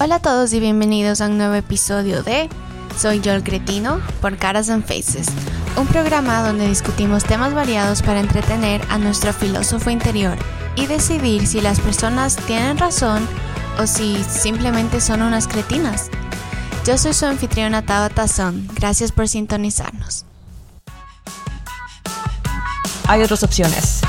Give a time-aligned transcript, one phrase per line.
[0.00, 2.48] Hola a todos y bienvenidos a un nuevo episodio de
[2.98, 5.28] Soy yo el cretino por Caras and Faces,
[5.76, 10.36] un programa donde discutimos temas variados para entretener a nuestro filósofo interior
[10.74, 13.28] y decidir si las personas tienen razón
[13.78, 16.10] o si simplemente son unas cretinas.
[16.84, 20.24] Yo soy su anfitriona Tabata Son, gracias por sintonizarnos.
[23.06, 24.00] Hay otras opciones.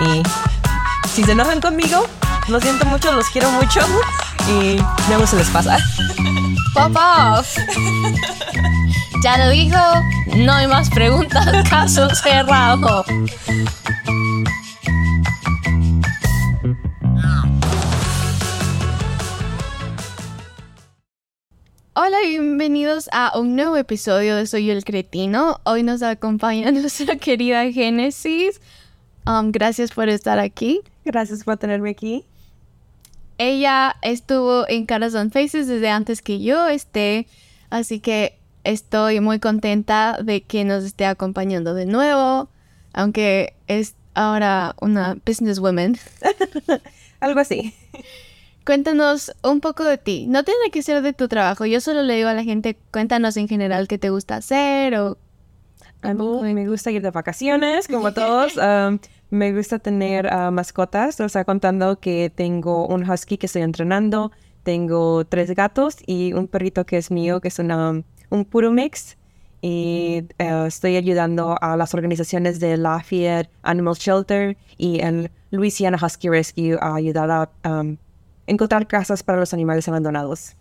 [0.00, 0.22] Y
[1.14, 2.06] si se enojan conmigo,
[2.48, 3.80] lo siento mucho, los quiero mucho
[4.48, 5.78] y luego se les pasa.
[6.74, 7.56] Pop off.
[9.20, 9.76] Ya lo dijo,
[10.36, 13.04] no hay más preguntas, caso cerrado.
[22.18, 25.60] Hola, bienvenidos a un nuevo episodio de Soy el Cretino.
[25.64, 28.60] Hoy nos acompaña nuestra querida Génesis.
[29.26, 30.80] Um, gracias por estar aquí.
[31.04, 32.24] Gracias por tenerme aquí.
[33.36, 37.26] Ella estuvo en Caras on Faces desde antes que yo esté,
[37.70, 42.48] así que estoy muy contenta de que nos esté acompañando de nuevo,
[42.92, 45.98] aunque es ahora una businesswoman.
[47.20, 47.74] Algo así.
[48.68, 50.26] Cuéntanos un poco de ti.
[50.28, 51.64] No tiene que ser de tu trabajo.
[51.64, 55.16] Yo solo le digo a la gente, cuéntanos en general qué te gusta hacer o...
[56.02, 58.52] A mí me gusta ir de vacaciones, como todos.
[58.58, 58.98] Um,
[59.30, 61.18] me gusta tener uh, mascotas.
[61.20, 64.32] O sea, contando que tengo un husky que estoy entrenando,
[64.64, 69.16] tengo tres gatos y un perrito que es mío, que es una, un puro mix.
[69.62, 76.28] Y uh, estoy ayudando a las organizaciones de Lafayette Animal Shelter y el Louisiana Husky
[76.28, 77.96] Rescue a ayudar a um,
[78.48, 80.56] encontrar casas para los animales abandonados.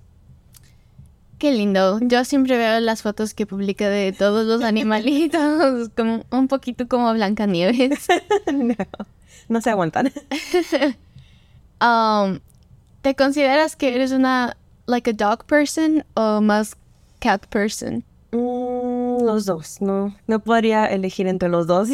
[1.39, 1.99] Qué lindo.
[2.01, 7.13] Yo siempre veo las fotos que publica de todos los animalitos, como un poquito como
[7.13, 8.07] Blancanieves.
[8.53, 8.75] no,
[9.47, 10.11] no se aguantan.
[11.81, 12.39] um,
[13.01, 16.75] ¿Te consideras que eres una like a dog person o más
[17.19, 18.03] cat person?
[18.31, 19.79] Mm, los dos.
[19.79, 21.89] No, no podría elegir entre los dos.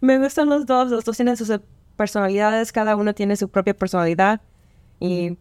[0.00, 0.90] Me gustan los dos.
[0.90, 1.50] Los dos tienen sus
[1.96, 2.72] personalidades.
[2.72, 4.42] Cada uno tiene su propia personalidad
[5.04, 5.36] y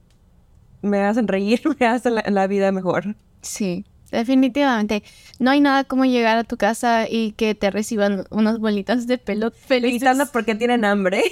[0.82, 3.16] me hacen reír, me hacen la, vida mejor.
[3.42, 5.04] Sí, definitivamente.
[5.40, 9.18] No hay nada como llegar a tu casa y que te reciban unas bolitas de
[9.18, 10.02] pelo felices.
[10.02, 11.24] Gritando porque tienen hambre.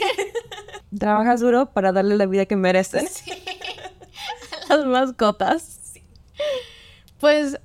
[0.97, 3.08] Trabajas duro para darle la vida que merecen.
[3.08, 3.31] Sí.
[4.70, 5.94] Las mascotas.
[7.20, 7.59] Pues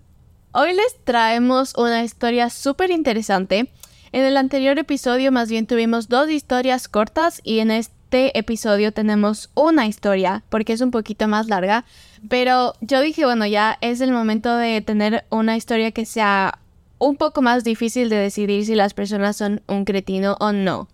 [0.53, 3.71] hoy les traemos una historia súper interesante.
[4.13, 8.93] En el anterior episodio más bien tuvimos dos historias cortas y en este este episodio
[8.93, 11.85] tenemos una historia porque es un poquito más larga,
[12.29, 16.61] pero yo dije, bueno, ya es el momento de tener una historia que sea
[16.99, 20.87] un poco más difícil de decidir si las personas son un cretino o no.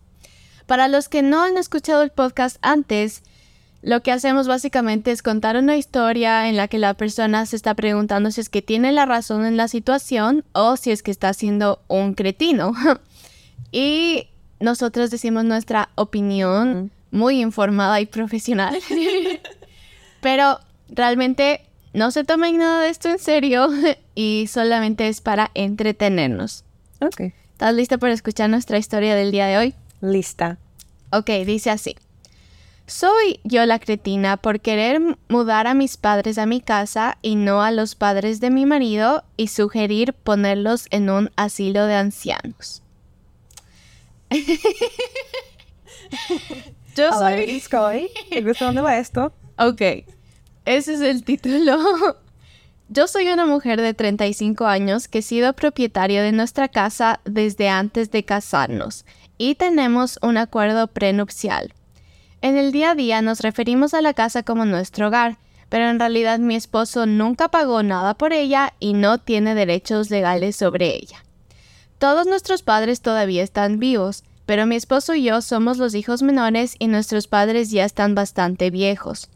[0.64, 3.22] Para los que no han escuchado el podcast antes,
[3.82, 7.74] lo que hacemos básicamente es contar una historia en la que la persona se está
[7.74, 11.34] preguntando si es que tiene la razón en la situación o si es que está
[11.34, 12.72] siendo un cretino.
[13.70, 14.28] y
[14.60, 18.76] nosotros decimos nuestra opinión muy informada y profesional.
[20.20, 20.58] Pero
[20.88, 21.60] realmente
[21.92, 23.68] no se tomen nada de esto en serio
[24.16, 26.64] y solamente es para entretenernos.
[27.00, 27.32] Ok.
[27.52, 29.74] ¿Estás lista para escuchar nuestra historia del día de hoy?
[30.00, 30.58] Lista.
[31.12, 31.94] Ok, dice así.
[32.86, 37.62] Soy yo la cretina por querer mudar a mis padres a mi casa y no
[37.62, 42.82] a los padres de mi marido y sugerir ponerlos en un asilo de ancianos.
[46.96, 47.62] Yo soy...
[48.30, 49.32] ¿Me gusta dónde va esto?
[49.58, 49.82] Ok,
[50.64, 51.76] ese es el título.
[52.88, 57.68] Yo soy una mujer de 35 años que he sido propietaria de nuestra casa desde
[57.68, 59.04] antes de casarnos
[59.38, 61.74] y tenemos un acuerdo prenupcial.
[62.40, 65.38] En el día a día nos referimos a la casa como nuestro hogar,
[65.68, 70.56] pero en realidad mi esposo nunca pagó nada por ella y no tiene derechos legales
[70.56, 71.24] sobre ella.
[71.98, 76.76] Todos nuestros padres todavía están vivos, pero mi esposo y yo somos los hijos menores
[76.78, 79.30] y nuestros padres ya están bastante viejos.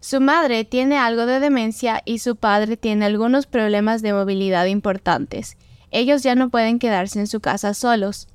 [0.00, 5.56] Su madre tiene algo de demencia y su padre tiene algunos problemas de movilidad importantes.
[5.92, 8.26] Ellos ya no pueden quedarse en su casa solos.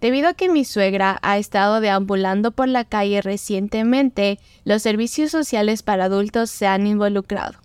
[0.00, 5.82] Debido a que mi suegra ha estado deambulando por la calle recientemente, los servicios sociales
[5.82, 7.58] para adultos se han involucrado.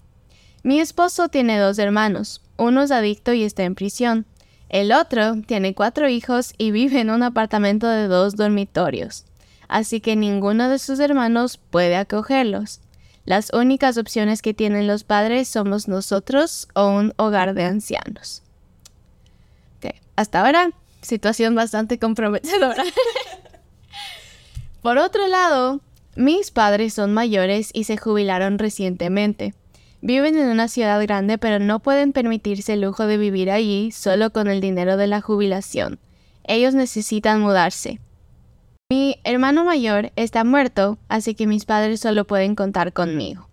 [0.63, 4.25] Mi esposo tiene dos hermanos, uno es adicto y está en prisión.
[4.69, 9.25] El otro tiene cuatro hijos y vive en un apartamento de dos dormitorios,
[9.67, 12.81] así que ninguno de sus hermanos puede acogerlos.
[13.25, 18.43] Las únicas opciones que tienen los padres somos nosotros o un hogar de ancianos.
[19.77, 20.69] Ok, Hasta ahora,
[21.01, 22.83] situación bastante comprometedora.
[24.81, 25.81] Por otro lado,
[26.15, 29.55] mis padres son mayores y se jubilaron recientemente.
[30.01, 34.31] Viven en una ciudad grande pero no pueden permitirse el lujo de vivir allí solo
[34.31, 35.99] con el dinero de la jubilación.
[36.43, 37.99] Ellos necesitan mudarse.
[38.91, 43.49] Mi hermano mayor está muerto, así que mis padres solo pueden contar conmigo.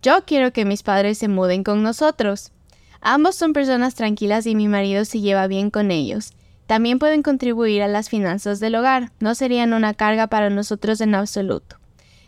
[0.00, 2.52] Yo quiero que mis padres se muden con nosotros.
[3.00, 6.32] Ambos son personas tranquilas y mi marido se lleva bien con ellos.
[6.66, 11.14] También pueden contribuir a las finanzas del hogar, no serían una carga para nosotros en
[11.14, 11.78] absoluto.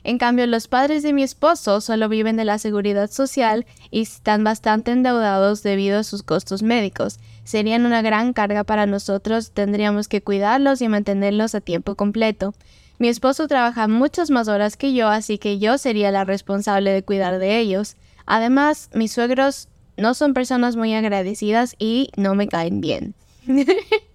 [0.04, 4.44] En cambio, los padres de mi esposo solo viven de la seguridad social y están
[4.44, 7.18] bastante endeudados debido a sus costos médicos.
[7.44, 12.54] Serían una gran carga para nosotros, tendríamos que cuidarlos y mantenerlos a tiempo completo.
[12.98, 17.04] Mi esposo trabaja muchas más horas que yo, así que yo sería la responsable de
[17.04, 17.96] cuidar de ellos.
[18.26, 23.14] Además, mis suegros no son personas muy agradecidas y no me caen bien.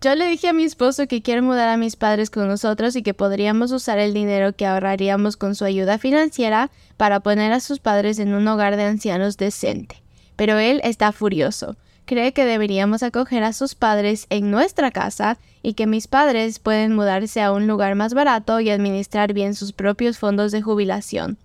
[0.00, 3.02] Yo le dije a mi esposo que quiero mudar a mis padres con nosotros y
[3.02, 7.80] que podríamos usar el dinero que ahorraríamos con su ayuda financiera para poner a sus
[7.80, 10.00] padres en un hogar de ancianos decente.
[10.36, 11.74] Pero él está furioso.
[12.04, 16.94] Cree que deberíamos acoger a sus padres en nuestra casa y que mis padres pueden
[16.94, 21.38] mudarse a un lugar más barato y administrar bien sus propios fondos de jubilación.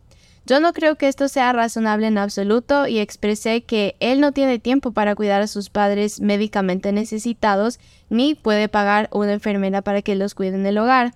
[0.45, 4.59] Yo no creo que esto sea razonable en absoluto y expresé que él no tiene
[4.59, 7.79] tiempo para cuidar a sus padres médicamente necesitados
[8.09, 11.13] ni puede pagar una enfermera para que los cuide en el hogar.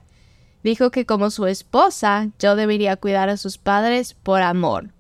[0.64, 4.92] Dijo que como su esposa yo debería cuidar a sus padres por amor.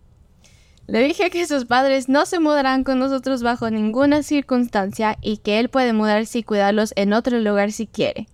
[0.88, 5.60] Le dije que sus padres no se mudarán con nosotros bajo ninguna circunstancia y que
[5.60, 8.28] él puede mudarse y cuidarlos en otro lugar si quiere.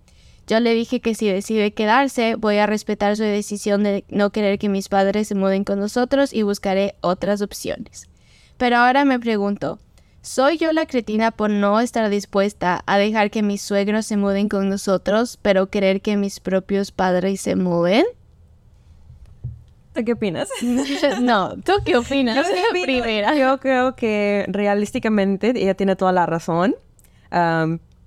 [0.45, 4.60] Yo le dije que si decide quedarse, voy a respetar su decisión de no querer
[4.60, 8.10] que mis padres se muden con nosotros y buscaré otras opciones.
[8.57, 9.80] Pero ahora me pregunto,
[10.22, 14.50] ¿soy yo la cretina por no estar dispuesta a dejar que mis suegros se muden
[14.50, 18.04] con nosotros, pero querer que mis propios padres se muden?
[19.94, 20.50] ¿Tú qué opinas?
[21.22, 22.36] no, ¿tú qué opinas?
[22.48, 23.36] Yo, Primera.
[23.36, 26.75] yo creo que realísticamente ella tiene toda la razón.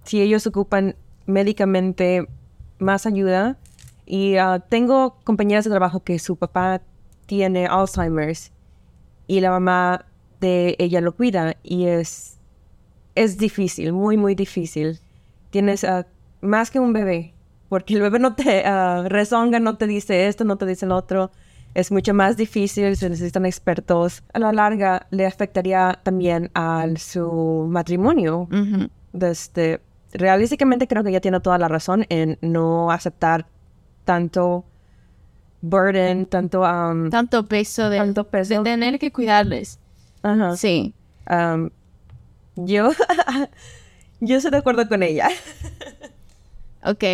[0.04, 2.26] si ellos ocupan médicamente
[2.78, 3.58] más ayuda.
[4.06, 6.80] Y ah, tengo compañeras de trabajo que su papá
[7.26, 8.52] tiene Alzheimer's
[9.26, 10.06] y la mamá
[10.40, 12.38] de ella lo cuida y es,
[13.14, 15.00] es difícil, muy, muy difícil.
[15.50, 16.06] Tienes ah,
[16.40, 17.34] más que un bebé,
[17.68, 20.96] porque el bebé no te uh, rezonga, no te dice esto, no te dice lo
[20.96, 21.30] otro.
[21.74, 24.22] Es mucho más difícil, se necesitan expertos.
[24.32, 28.48] A la larga le afectaría también a su matrimonio.
[29.12, 29.80] Desde,
[30.16, 33.46] realísticamente creo que ella tiene toda la razón en no aceptar
[34.04, 34.64] tanto
[35.60, 36.62] burden, tanto...
[36.62, 38.54] Um, tanto peso de, tanto peso.
[38.54, 39.78] de tener que cuidarles.
[40.22, 40.56] Ajá.
[40.56, 40.94] Sí.
[41.28, 41.70] Um,
[42.56, 42.90] yo,
[44.20, 45.28] yo estoy de acuerdo con ella.
[46.84, 47.04] ok.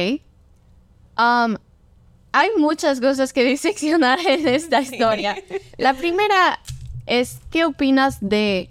[1.19, 1.57] Um,
[2.33, 5.37] hay muchas cosas que diseccionar en esta historia.
[5.79, 6.59] La primera
[7.07, 8.71] es, ¿qué opinas de,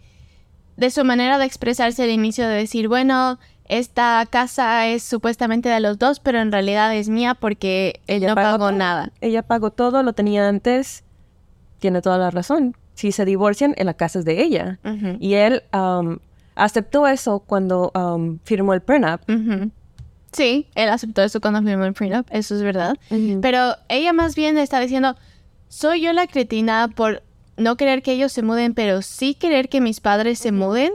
[0.78, 3.40] de su manera de expresarse al inicio de decir, bueno,
[3.72, 8.36] esta casa es supuestamente de los dos, pero en realidad es mía porque ella no
[8.36, 9.14] pagó, nada.
[9.22, 11.06] Ella pagó todo, lo tenía antes.
[11.80, 12.76] Tiene toda la razón.
[12.96, 14.78] Si se divorcian, en la casa es de ella.
[15.22, 16.20] Y él um,
[16.56, 19.22] aceptó eso cuando um, firmó el prenup.
[20.34, 22.98] Sí, él aceptó eso cuando firmó el prenup, eso es verdad.
[23.42, 25.16] Pero ella más bien está diciendo,
[25.70, 27.24] soy yo la cretina por
[27.56, 30.92] no querer que ellos se muden, pero sí querer que mis padres se muden.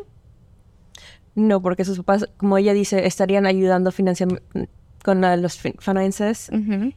[1.36, 3.92] No, porque sus papás, como ella dice, estarían ayudando
[5.04, 6.50] con los finances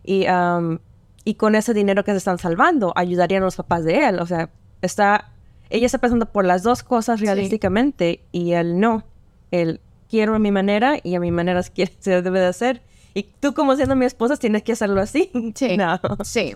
[0.04, 0.80] y, um,
[1.26, 4.20] y con ese dinero que se están salvando ayudarían a los papás de él.
[4.20, 4.50] O sea,
[4.82, 5.34] está,
[5.70, 9.04] ella está pensando por las dos cosas realísticamente y él no.
[9.52, 12.82] Él quiero a mi manera y a mi manera se debe de hacer.
[13.14, 15.30] Y tú como siendo mi esposa tienes que hacerlo así.
[15.54, 15.76] Sí.
[15.78, 16.00] No.
[16.24, 16.56] Sí.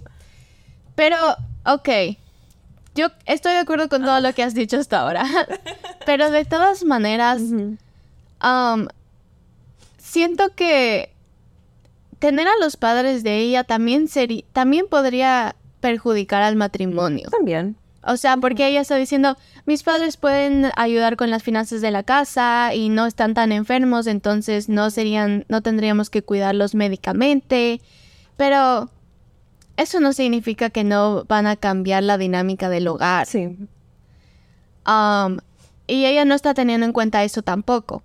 [0.96, 1.18] Pero,
[1.66, 1.90] ok,
[2.96, 5.26] yo estoy de acuerdo con todo lo que has dicho hasta ahora.
[6.06, 8.88] Pero de todas maneras, um,
[9.98, 11.14] siento que
[12.20, 17.30] tener a los padres de ella también sería, también podría perjudicar al matrimonio.
[17.30, 17.76] También.
[18.06, 22.04] O sea, porque ella está diciendo, mis padres pueden ayudar con las finanzas de la
[22.04, 27.82] casa y no están tan enfermos, entonces no serían, no tendríamos que cuidarlos médicamente.
[28.36, 28.90] Pero
[29.78, 33.26] eso no significa que no van a cambiar la dinámica del hogar.
[33.26, 33.58] Sí.
[34.86, 35.38] Um,
[35.88, 38.04] y ella no está teniendo en cuenta eso tampoco.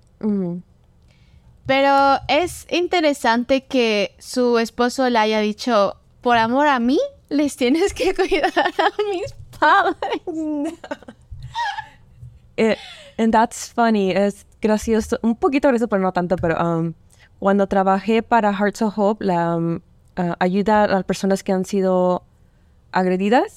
[1.66, 6.98] Pero es interesante que su esposo le haya dicho, por amor a mí,
[7.28, 10.74] les tienes que cuidar a mis padres.
[12.60, 12.76] Eh,
[13.18, 14.10] and that's funny.
[14.10, 15.16] Es gracioso.
[15.22, 16.34] Un poquito gracioso, pero no tanto.
[16.34, 16.92] Pero um,
[17.38, 19.78] cuando trabajé para Hearts of Hope, la um,
[20.18, 22.22] uh, ayuda a las personas que han sido
[22.92, 23.56] agredidas,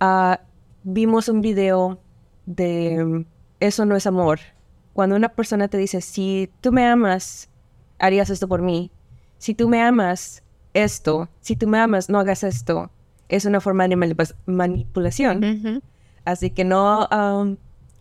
[0.00, 0.36] uh,
[0.84, 1.98] vimos un video
[2.46, 3.24] de
[3.60, 4.38] Eso no es amor.
[4.92, 7.48] Cuando una persona te dice, si tú me amas,
[7.98, 8.90] harías esto por mí.
[9.38, 10.42] Si tú me amas,
[10.74, 11.28] esto.
[11.40, 12.90] Si tú me amas, no hagas esto.
[13.28, 15.82] Es una forma de manip- manipulación.
[16.24, 17.52] Así que no, um,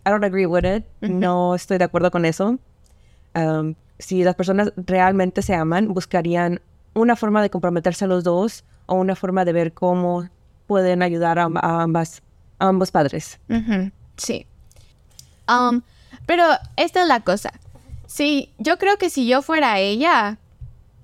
[0.06, 0.86] I don't agree with it.
[1.02, 2.58] No estoy de acuerdo con eso.
[3.36, 6.62] Um, si las personas realmente se aman, buscarían
[6.98, 10.28] una forma de comprometerse a los dos o una forma de ver cómo
[10.66, 12.22] pueden ayudar a, ambas,
[12.60, 13.40] a ambos padres.
[14.18, 14.46] Sí.
[15.48, 15.82] Um,
[16.26, 16.44] pero
[16.76, 17.52] esta es la cosa.
[18.08, 20.38] Sí, yo creo que si yo fuera ella,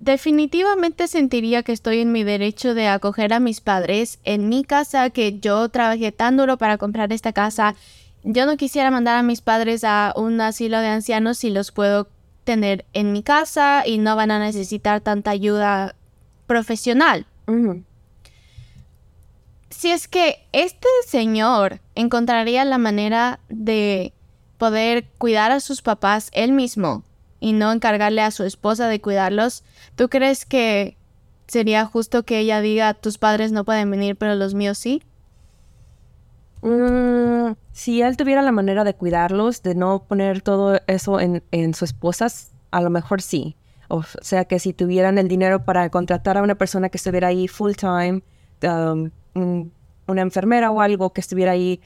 [0.00, 5.10] definitivamente sentiría que estoy en mi derecho de acoger a mis padres en mi casa,
[5.10, 7.74] que yo trabajé tan duro para comprar esta casa.
[8.22, 12.08] Yo no quisiera mandar a mis padres a un asilo de ancianos si los puedo
[12.44, 15.94] tener en mi casa y no van a necesitar tanta ayuda
[16.46, 17.26] profesional.
[19.70, 24.12] si es que este señor encontraría la manera de
[24.56, 27.02] poder cuidar a sus papás él mismo
[27.40, 29.64] y no encargarle a su esposa de cuidarlos,
[29.96, 30.96] ¿tú crees que
[31.48, 35.02] sería justo que ella diga tus padres no pueden venir pero los míos sí?
[36.64, 41.74] Mm, si él tuviera la manera de cuidarlos, de no poner todo eso en, en
[41.74, 43.56] sus esposas, a lo mejor sí.
[43.88, 47.48] O sea que si tuvieran el dinero para contratar a una persona que estuviera ahí
[47.48, 48.22] full time,
[48.62, 49.72] um, un-
[50.06, 51.80] una enfermera o algo que estuviera ahí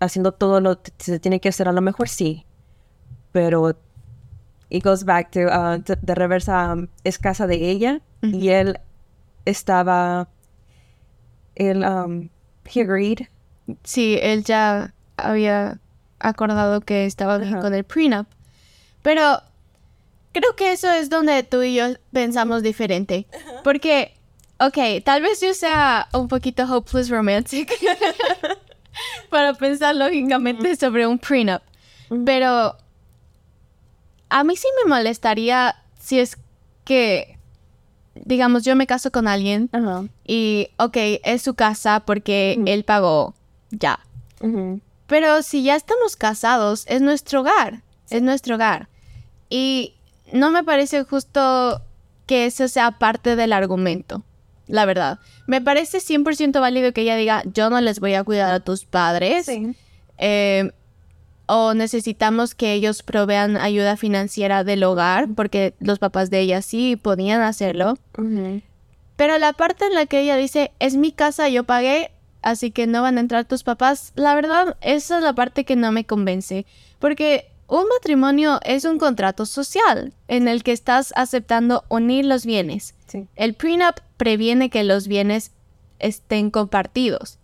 [0.00, 2.44] haciendo todo lo que se tiene que hacer, a lo mejor sí.
[3.30, 3.76] Pero
[4.68, 8.78] it goes back to, uh, de, de reversa, um, es casa de ella y él
[9.44, 10.28] estaba,
[11.54, 12.28] él, um,
[12.72, 13.26] he agreed
[13.84, 15.78] Sí, él ya había
[16.18, 18.26] acordado que estaba bien con el prenup.
[19.02, 19.40] Pero
[20.32, 23.26] creo que eso es donde tú y yo pensamos diferente.
[23.64, 24.14] Porque,
[24.58, 27.72] ok, tal vez yo sea un poquito hopeless romantic
[29.30, 31.62] para pensar lógicamente sobre un prenup.
[32.24, 32.76] Pero
[34.28, 36.36] a mí sí me molestaría si es
[36.84, 37.38] que,
[38.14, 39.70] digamos, yo me caso con alguien
[40.26, 43.34] y, ok, es su casa porque él pagó,
[43.72, 43.98] ya.
[45.06, 48.88] Pero si ya estamos casados, es nuestro hogar, es nuestro hogar.
[49.50, 49.94] Y
[50.32, 51.82] no me parece justo
[52.26, 54.22] que eso sea parte del argumento,
[54.66, 55.18] la verdad.
[55.46, 58.84] Me parece 100% válido que ella diga, yo no les voy a cuidar a tus
[58.84, 59.46] padres.
[60.18, 60.70] eh,
[61.46, 66.96] o necesitamos que ellos provean ayuda financiera del hogar, porque los papás de ella sí
[66.96, 67.98] podían hacerlo.
[69.16, 72.10] Pero la parte en la que ella dice, es mi casa, yo pagué,
[72.42, 75.76] así que no van a entrar tus papás, la verdad, esa es la parte que
[75.76, 76.66] no me convence.
[76.98, 82.94] Porque un matrimonio es un contrato social en el que estás aceptando unir los bienes.
[83.06, 83.26] Sí.
[83.34, 85.52] El prenup previene que los bienes
[85.98, 87.38] estén compartidos.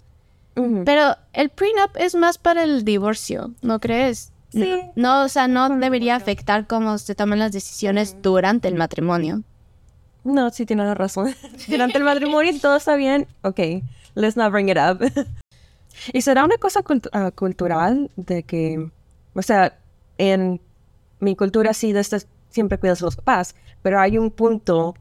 [0.85, 4.33] Pero el prenup es más para el divorcio, ¿no crees?
[4.51, 4.75] Sí.
[4.97, 9.45] No, o sea, no debería afectar cómo se toman las decisiones durante el matrimonio.
[10.25, 11.35] No, sí tienes razón.
[11.69, 13.27] Durante el matrimonio todo está bien.
[13.43, 13.61] Ok,
[14.15, 15.01] let's not bring it up.
[16.13, 18.91] y será una cosa cult- ah, cultural de que,
[19.35, 19.79] o sea,
[20.19, 20.61] en
[21.21, 24.95] mi cultura sí, de estas siempre cuidas a los papás, pero hay un punto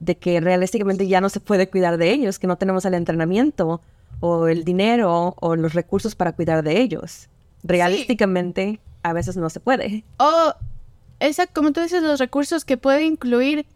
[0.00, 3.80] de que realísticamente ya no se puede cuidar de ellos, que no tenemos el entrenamiento
[4.20, 7.28] o el dinero o los recursos para cuidar de ellos.
[7.62, 10.04] Realísticamente a veces no se puede.
[10.18, 10.54] O,
[11.20, 13.66] esa, como tú dices, los recursos que puede incluir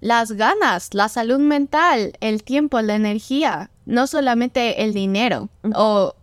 [0.00, 6.14] las ganas, la salud mental, el tiempo, la energía, no solamente el dinero o,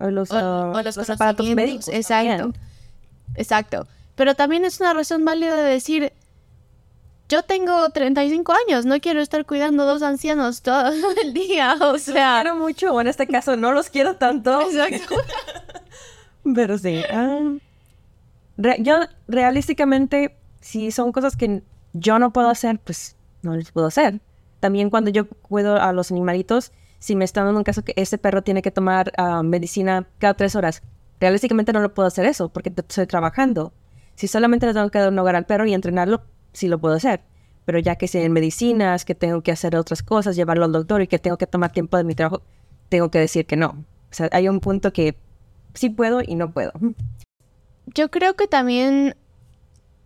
[0.00, 1.54] O los, o- ah, o los, aparatos conocimientos.
[1.56, 1.88] médicos.
[1.88, 2.36] Exacto.
[2.42, 2.54] también.
[3.36, 3.86] Exacto.
[4.16, 6.12] Pero también es una razón válida de decir,
[7.28, 10.90] yo tengo 35 años, no quiero estar cuidando dos ancianos todo
[11.22, 12.40] el día, o sea...
[12.42, 14.60] quiero mucho, o en este caso no los quiero tanto.
[14.70, 15.14] Exacto.
[16.54, 17.02] Pero sí.
[17.12, 17.38] ah,
[18.56, 18.96] re- yo,
[19.28, 24.20] realísticamente, si son cosas que yo no puedo hacer, pues no les puedo hacer.
[24.60, 28.18] También cuando yo cuido a los animalitos, si me están dando un caso que ese
[28.18, 30.82] perro tiene que tomar ah, medicina cada tres horas,
[31.18, 33.72] realísticamente no lo puedo hacer eso porque estoy trabajando.
[34.14, 36.94] Si solamente le tengo que dar un hogar al perro y entrenarlo, sí lo puedo
[36.94, 37.22] hacer.
[37.64, 41.06] Pero ya que en medicinas, que tengo que hacer otras cosas, llevarlo al doctor y
[41.06, 42.42] que tengo que tomar tiempo de mi trabajo,
[42.88, 43.68] tengo que decir que no.
[43.68, 45.16] O sea, hay un punto que
[45.74, 46.72] sí puedo y no puedo.
[47.86, 49.16] Yo creo que también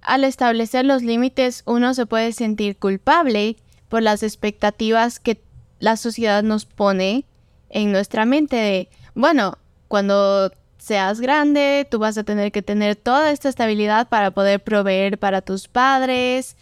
[0.04, 3.56] al establecer los límites uno se puede sentir culpable
[3.88, 5.42] por las expectativas que
[5.80, 7.25] la sociedad nos pone
[7.70, 9.58] en nuestra mente de, bueno,
[9.88, 15.18] cuando seas grande, tú vas a tener que tener toda esta estabilidad para poder proveer
[15.18, 16.56] para tus padres,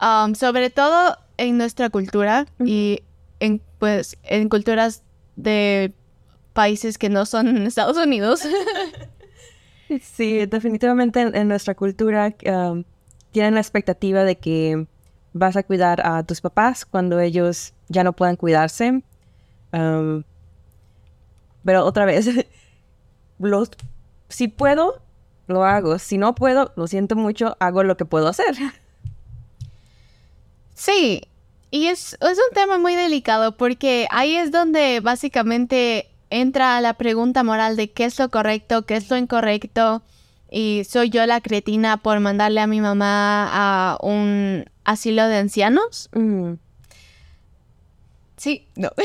[0.00, 3.02] um, sobre todo en nuestra cultura y
[3.40, 5.02] en, pues, en culturas
[5.34, 5.92] de
[6.52, 8.42] países que no son Estados Unidos.
[10.02, 12.84] sí, definitivamente en, nuestra cultura um,
[13.30, 14.86] tienen la expectativa de que
[15.32, 19.02] vas a cuidar a tus papás cuando ellos ya no puedan cuidarse.
[19.72, 20.22] Um,
[21.64, 22.28] pero otra vez,
[23.38, 23.70] los,
[24.28, 25.02] si puedo,
[25.46, 25.98] lo hago.
[25.98, 28.56] Si no puedo, lo siento mucho, hago lo que puedo hacer.
[30.74, 31.22] Sí,
[31.70, 37.42] y es, es un tema muy delicado porque ahí es donde básicamente entra la pregunta
[37.42, 40.02] moral de qué es lo correcto, qué es lo incorrecto.
[40.50, 46.08] Y soy yo la cretina por mandarle a mi mamá a un asilo de ancianos.
[46.12, 46.54] Mm.
[48.36, 48.90] Sí, no.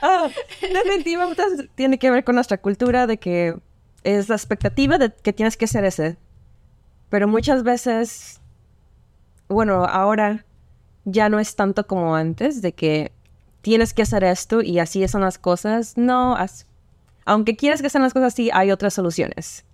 [0.00, 0.28] Ah,
[0.60, 1.42] definitivamente
[1.74, 3.56] tiene que ver con nuestra cultura de que
[4.04, 6.16] es la expectativa de que tienes que ser ese.
[7.10, 8.40] Pero muchas veces,
[9.48, 10.44] bueno, ahora
[11.04, 13.12] ya no es tanto como antes de que
[13.68, 15.98] tienes que hacer esto y así son las cosas.
[15.98, 16.38] No,
[17.26, 19.66] aunque quieras que sean las cosas así, hay otras soluciones.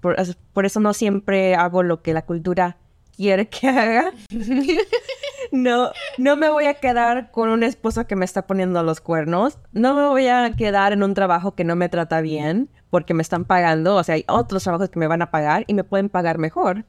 [0.00, 2.78] por, eso no siempre hago lo que la cultura
[3.14, 4.12] quiere que haga.
[5.52, 9.58] no, no me voy a quedar con un esposo que me está poniendo los cuernos.
[9.72, 13.20] No me voy a quedar en un trabajo que no me trata bien porque me
[13.20, 13.96] están pagando.
[13.96, 16.86] O sea, hay otros trabajos que me van a pagar y me pueden pagar mejor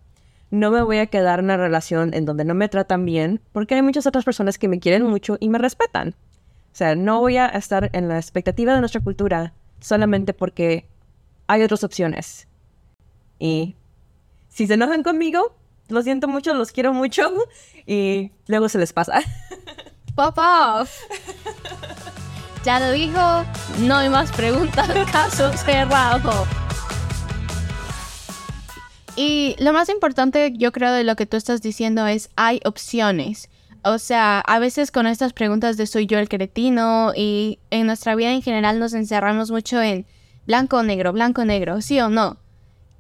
[0.51, 3.75] no me voy a quedar en una relación en donde no me tratan bien, porque
[3.75, 6.15] hay muchas otras personas que me quieren mucho y me respetan.
[6.71, 10.87] O sea, no voy a estar en la expectativa de nuestra cultura solamente porque
[11.47, 12.47] hay otras opciones.
[13.39, 13.75] Y
[14.49, 15.55] si se enojan conmigo,
[15.87, 17.31] lo siento mucho, los quiero mucho
[17.85, 19.21] y luego se les pasa.
[20.15, 20.91] Pop off.
[22.63, 23.45] Ya lo dijo,
[23.79, 26.45] no hay más preguntas, caso cerrado.
[29.19, 33.49] Y lo más importante, yo creo, de lo que tú estás diciendo es, hay opciones.
[33.83, 38.15] O sea, a veces con estas preguntas de soy yo el cretino y en nuestra
[38.15, 40.05] vida en general nos encerramos mucho en
[40.47, 42.37] blanco o negro, blanco o negro, sí o no.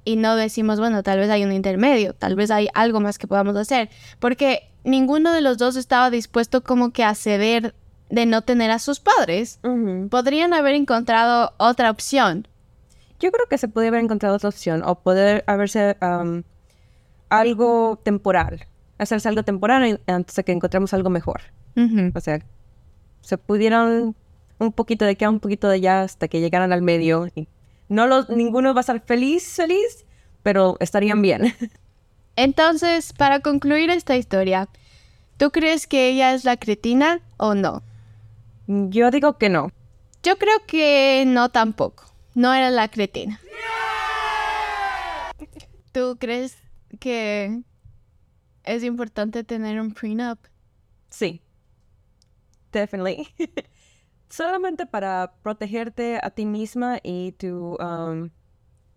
[0.03, 3.27] Y no decimos, bueno, tal vez hay un intermedio, tal vez hay algo más que
[3.29, 3.89] podamos hacer.
[4.19, 7.75] Porque ninguno de los dos estaba dispuesto como que a ceder
[8.09, 9.61] de no tener a sus padres.
[10.09, 12.45] Podrían haber encontrado otra opción.
[13.19, 15.97] Yo creo que se podría haber encontrado otra opción o poder haberse
[17.29, 18.65] algo temporal,
[18.97, 21.41] hacerse algo temporal antes de que encontremos algo mejor.
[22.15, 22.39] O sea,
[23.21, 24.15] se pudieron
[24.57, 27.27] un poquito de acá, un poquito de allá hasta que llegaran al medio.
[27.35, 27.47] Y
[27.87, 30.05] no los, ninguno va a estar feliz, feliz,
[30.43, 31.53] pero estarían bien.
[32.35, 34.69] Entonces, para concluir esta historia,
[35.37, 37.83] ¿tú crees que ella es la cretina o no?
[38.67, 39.71] Yo digo que no.
[40.23, 43.39] Yo creo que no tampoco no era la cretina.
[45.91, 46.57] ¿Tú crees
[46.99, 47.63] que
[48.63, 50.39] es importante tener un prenup?
[51.09, 51.41] Sí.
[52.71, 53.27] Definitely.
[54.29, 58.29] Solamente para protegerte a ti misma y tu um,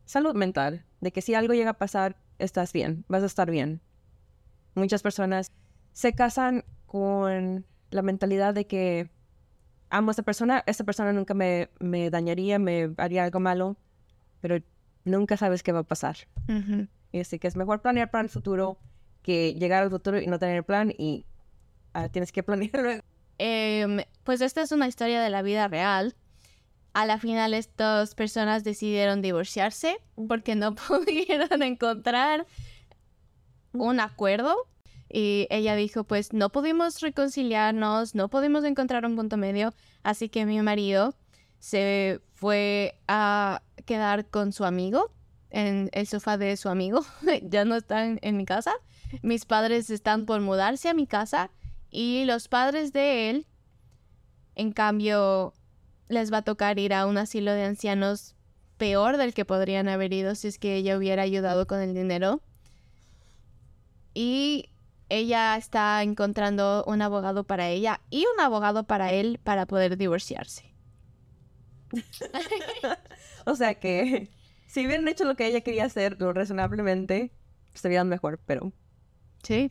[0.04, 0.84] salud mental.
[1.00, 3.80] De que si algo llega a pasar, estás bien, vas a estar bien.
[4.74, 5.50] Muchas personas
[5.92, 9.10] se casan con la mentalidad de que
[9.92, 13.76] amo a esta persona, esta persona nunca me, me dañaría, me haría algo malo,
[14.40, 14.58] pero
[15.04, 16.16] nunca sabes qué va a pasar.
[17.12, 18.78] Y así que es mejor planear para el futuro
[19.22, 21.26] que llegar al futuro y no tener plan y
[21.92, 23.02] ah, tienes que planear luego.
[23.38, 26.16] Em, pues esta es una historia de la vida real.
[26.94, 32.46] A la final estas personas decidieron divorciarse porque no pudieron encontrar
[33.72, 34.56] un acuerdo
[35.12, 40.46] y ella dijo, pues no pudimos reconciliarnos, no pudimos encontrar un punto medio, así que
[40.46, 41.14] mi marido
[41.58, 45.12] se fue a quedar con su amigo
[45.50, 47.04] en el sofá de su amigo,
[47.42, 48.72] ya no están en mi casa.
[49.20, 51.50] Mis padres están por mudarse a mi casa
[51.90, 53.46] y los padres de él,
[54.54, 55.52] en cambio,
[56.08, 58.34] les va a tocar ir a un asilo de ancianos
[58.78, 62.40] peor del que podrían haber ido si es que ella hubiera ayudado con el dinero.
[64.14, 64.71] Y
[65.12, 70.74] ella está encontrando un abogado para ella y un abogado para él para poder divorciarse.
[73.44, 74.30] o sea que
[74.66, 77.30] si hubieran hecho lo que ella quería hacer, lo razonablemente,
[77.74, 78.72] estarían mejor, pero...
[79.42, 79.70] Sí.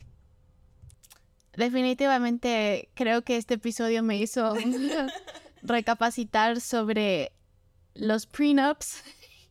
[1.56, 4.54] Definitivamente creo que este episodio me hizo
[5.62, 7.32] recapacitar sobre
[7.94, 9.02] los prenups.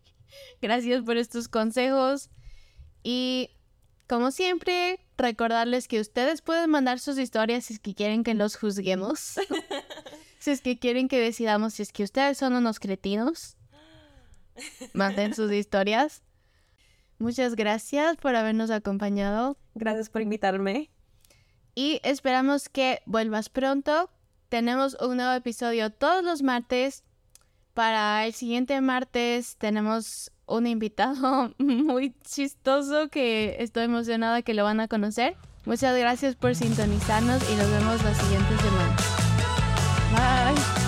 [0.61, 2.29] Gracias por estos consejos.
[3.03, 3.49] Y
[4.07, 8.55] como siempre, recordarles que ustedes pueden mandar sus historias si es que quieren que los
[8.55, 9.35] juzguemos.
[10.39, 13.57] si es que quieren que decidamos si es que ustedes son unos cretinos.
[14.93, 16.23] Manden sus historias.
[17.19, 19.57] Muchas gracias por habernos acompañado.
[19.75, 20.89] Gracias por invitarme.
[21.75, 24.09] Y esperamos que vuelvas pronto.
[24.49, 27.03] Tenemos un nuevo episodio todos los martes.
[27.73, 34.79] Para el siguiente martes tenemos un invitado muy chistoso que estoy emocionada que lo van
[34.79, 35.35] a conocer.
[35.65, 38.95] Muchas gracias por sintonizarnos y nos vemos la siguiente semana.
[40.11, 40.80] Bye.